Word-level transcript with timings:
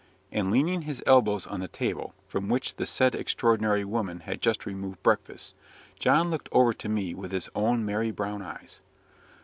And 0.31 0.49
leaning 0.49 0.81
his 0.81 1.03
elbows 1.05 1.45
on 1.45 1.59
the 1.59 1.67
table, 1.67 2.15
from 2.27 2.49
which 2.49 2.77
the 2.77 2.87
said 2.87 3.13
extraordinary 3.13 3.85
woman 3.85 4.21
had 4.21 4.41
just 4.41 4.65
removed 4.65 5.03
breakfast, 5.03 5.53
John 5.99 6.31
looked 6.31 6.49
over 6.51 6.73
to 6.73 6.89
me 6.89 7.13
with 7.13 7.31
his 7.31 7.49
own 7.53 7.85
merry 7.85 8.09
brown 8.09 8.41
eyes. 8.41 8.79